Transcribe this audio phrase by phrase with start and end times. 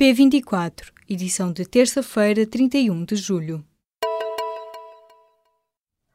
[0.00, 3.62] P24, edição de terça-feira, 31 de julho.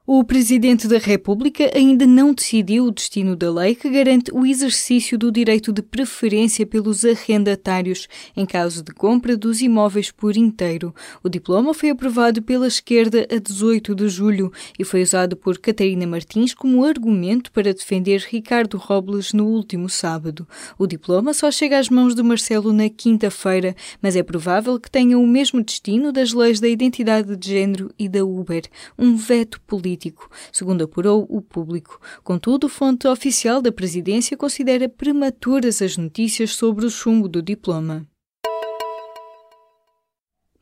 [0.08, 5.18] O Presidente da República ainda não decidiu o destino da lei que garante o exercício
[5.18, 10.94] do direito de preferência pelos arrendatários em caso de compra dos imóveis por inteiro.
[11.24, 16.06] O diploma foi aprovado pela esquerda a 18 de julho e foi usado por Catarina
[16.06, 20.48] Martins como argumento para defender Ricardo Robles no último sábado.
[20.78, 25.18] O diploma só chega às mãos de Marcelo na quinta-feira, mas é provável que tenha
[25.18, 28.62] o mesmo destino das leis da identidade de género e da Uber,
[29.00, 32.00] um veto político político, segundo apurou o público.
[32.24, 38.06] Contudo, fonte oficial da presidência considera prematuras as notícias sobre o chumbo do diploma.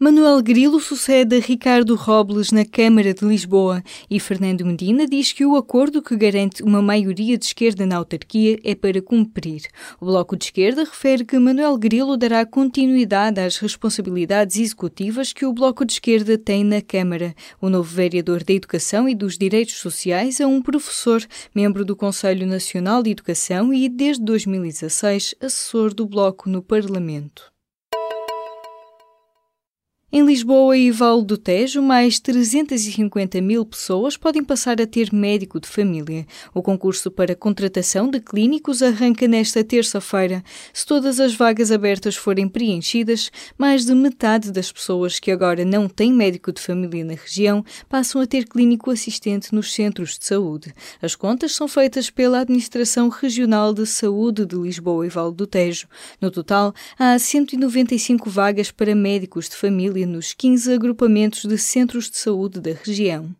[0.04, 5.46] Manuel Grilo sucede a Ricardo Robles na Câmara de Lisboa e Fernando Medina diz que
[5.46, 9.62] o acordo que garante uma maioria de esquerda na autarquia é para cumprir.
[10.02, 15.54] O Bloco de Esquerda refere que Manuel Grilo dará continuidade às responsabilidades executivas que o
[15.54, 17.34] Bloco de Esquerda tem na Câmara.
[17.62, 22.46] O novo vereador da Educação e dos Direitos Sociais é um professor, membro do Conselho
[22.46, 27.53] Nacional de Educação e, desde 2016, assessor do Bloco no Parlamento.
[30.16, 35.59] Em Lisboa e Vale do Tejo, mais 350 mil pessoas podem passar a ter médico
[35.59, 36.28] de família.
[36.53, 40.44] O concurso para contratação de clínicos arranca nesta terça-feira.
[40.72, 45.89] Se todas as vagas abertas forem preenchidas, mais de metade das pessoas que agora não
[45.89, 50.75] têm médico de família na região passam a ter clínico assistente nos centros de saúde.
[51.02, 55.88] As contas são feitas pela Administração Regional de Saúde de Lisboa e Vale do Tejo.
[56.22, 62.18] No total, há 195 vagas para médicos de família nos 15 agrupamentos de centros de
[62.18, 63.36] saúde da região.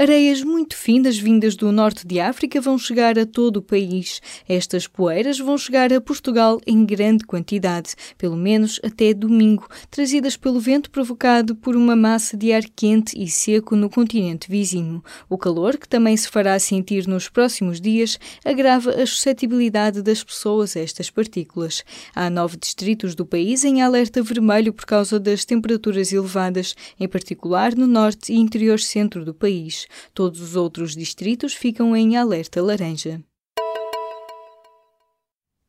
[0.00, 4.22] Areias muito finas vindas do norte de África vão chegar a todo o país.
[4.48, 10.60] Estas poeiras vão chegar a Portugal em grande quantidade, pelo menos até domingo, trazidas pelo
[10.60, 15.02] vento provocado por uma massa de ar quente e seco no continente vizinho.
[15.28, 20.76] O calor, que também se fará sentir nos próximos dias, agrava a suscetibilidade das pessoas
[20.76, 21.82] a estas partículas.
[22.14, 27.74] Há nove distritos do país em alerta vermelho por causa das temperaturas elevadas, em particular
[27.74, 29.87] no norte e interior centro do país.
[30.14, 33.22] Todos os outros distritos ficam em alerta laranja.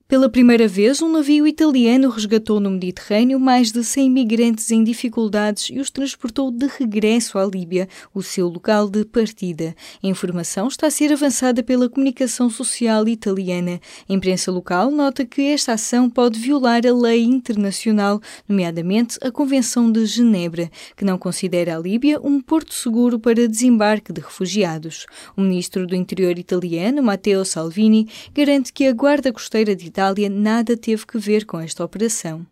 [0.09, 5.69] Pela primeira vez, um navio italiano resgatou no Mediterrâneo mais de 100 migrantes em dificuldades
[5.69, 9.75] e os transportou de regresso à Líbia, o seu local de partida.
[10.03, 13.79] A informação está a ser avançada pela comunicação social italiana.
[14.09, 19.91] A imprensa local nota que esta ação pode violar a lei internacional, nomeadamente a Convenção
[19.91, 25.05] de Genebra, que não considera a Líbia um porto seguro para desembarque de refugiados.
[25.37, 29.98] O ministro do Interior italiano, Matteo Salvini, garante que a Guarda Costeira de Itália
[30.29, 32.45] nada teve que ver com esta operação.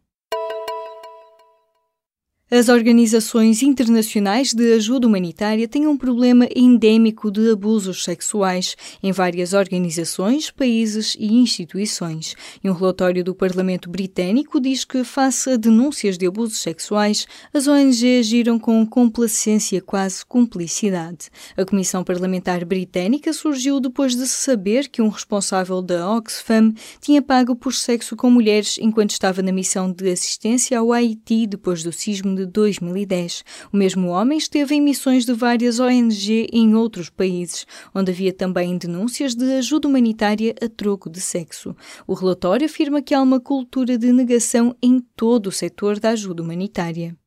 [2.50, 9.52] As organizações internacionais de ajuda humanitária têm um problema endêmico de abusos sexuais em várias
[9.52, 12.38] organizações, países e instituições.
[12.64, 17.68] E um relatório do Parlamento Britânico diz que, face a denúncias de abusos sexuais, as
[17.68, 21.30] ONGs agiram com complacência, quase cumplicidade.
[21.58, 27.22] A Comissão Parlamentar Britânica surgiu depois de se saber que um responsável da Oxfam tinha
[27.22, 31.92] pago por sexo com mulheres enquanto estava na missão de assistência ao Haiti depois do
[31.92, 33.44] sismo de 2010.
[33.74, 38.78] O mesmo homem esteve em missões de várias ONG em outros países, onde havia também
[38.78, 41.76] denúncias de ajuda humanitária a troco de sexo.
[42.06, 46.42] O relatório afirma que há uma cultura de negação em todo o setor da ajuda
[46.42, 47.18] humanitária.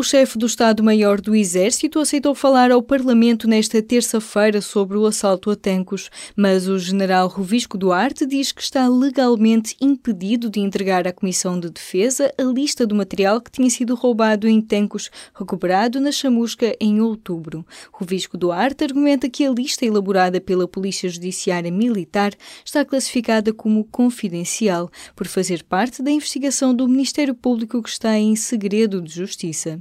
[0.00, 5.50] O chefe do Estado-Maior do Exército aceitou falar ao Parlamento nesta terça-feira sobre o assalto
[5.50, 11.12] a Tancos, mas o general Rovisco Duarte diz que está legalmente impedido de entregar à
[11.12, 16.10] Comissão de Defesa a lista do material que tinha sido roubado em Tancos, recuperado na
[16.10, 17.62] chamusca em outubro.
[17.92, 22.32] Rovisco Duarte argumenta que a lista elaborada pela Polícia Judiciária Militar
[22.64, 28.34] está classificada como confidencial, por fazer parte da investigação do Ministério Público que está em
[28.34, 29.78] segredo de justiça.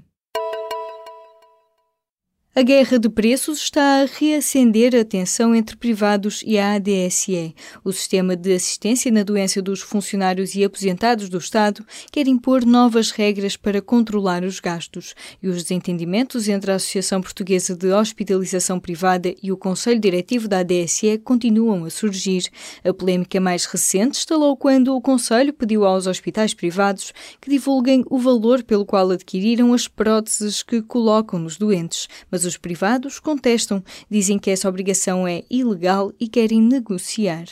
[2.55, 7.53] A guerra de preços está a reacender a tensão entre privados e a ADSE.
[7.83, 13.11] O Sistema de Assistência na Doença dos Funcionários e Aposentados do Estado quer impor novas
[13.11, 15.13] regras para controlar os gastos.
[15.43, 20.59] E os desentendimentos entre a Associação Portuguesa de Hospitalização Privada e o Conselho Diretivo da
[20.59, 22.49] ADSE continuam a surgir.
[22.83, 28.17] A polémica mais recente estalou quando o Conselho pediu aos hospitais privados que divulguem o
[28.17, 32.09] valor pelo qual adquiriram as próteses que colocam nos doentes.
[32.31, 37.45] Mas mas os privados contestam, dizem que essa obrigação é ilegal e querem negociar.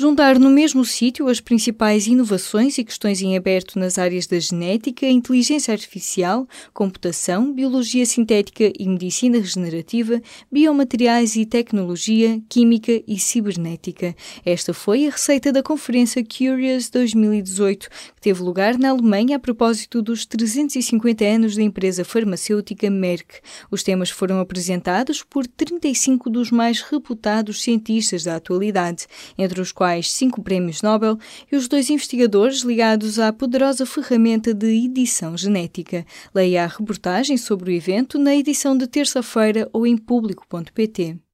[0.00, 5.04] Juntar no mesmo sítio as principais inovações e questões em aberto nas áreas da genética,
[5.08, 10.22] inteligência artificial, computação, biologia sintética e medicina regenerativa,
[10.52, 14.14] biomateriais e tecnologia, química e cibernética.
[14.46, 20.00] Esta foi a receita da conferência Curious 2018, que teve lugar na Alemanha a propósito
[20.00, 23.40] dos 350 anos da empresa farmacêutica Merck.
[23.68, 29.04] Os temas foram apresentados por 35 dos mais reputados cientistas da atualidade,
[29.36, 31.16] entre os quais quais cinco prémios Nobel,
[31.50, 36.04] e os dois investigadores ligados à poderosa ferramenta de edição genética.
[36.34, 41.27] Leia a reportagem sobre o evento na edição de terça-feira ou em público.pt.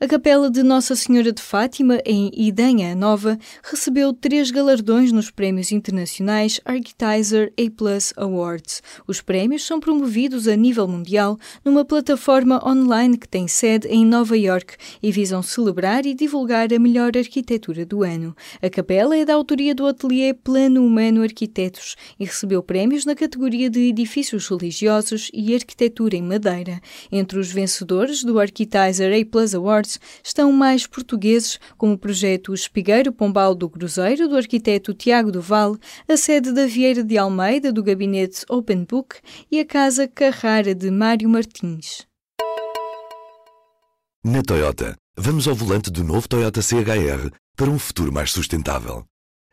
[0.00, 5.72] A Capela de Nossa Senhora de Fátima, em Idanha Nova, recebeu três galardões nos prémios
[5.72, 7.52] internacionais Architizer
[8.16, 8.80] A Awards.
[9.08, 14.38] Os prémios são promovidos a nível mundial numa plataforma online que tem sede em Nova
[14.38, 18.36] York e visam celebrar e divulgar a melhor arquitetura do ano.
[18.62, 23.68] A capela é da autoria do ateliê Plano Humano Arquitetos e recebeu prémios na categoria
[23.68, 26.80] de edifícios religiosos e arquitetura em madeira.
[27.10, 29.87] Entre os vencedores do Architizer A Awards
[30.22, 35.76] estão mais portugueses, como o projeto Espigueiro Pombal do Cruzeiro, do arquiteto Tiago Duval,
[36.08, 39.16] a sede da Vieira de Almeida, do gabinete Open Book,
[39.50, 42.06] e a Casa Carrara, de Mário Martins.
[44.24, 49.04] Na Toyota, vamos ao volante do novo Toyota CHR para um futuro mais sustentável.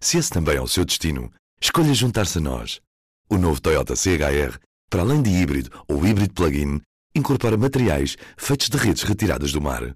[0.01, 2.81] Se esse também é o seu destino, escolha juntar-se a nós.
[3.29, 4.59] O novo Toyota CHR,
[4.89, 6.81] para além de híbrido ou híbrido plug-in,
[7.15, 9.95] incorpora materiais feitos de redes retiradas do mar.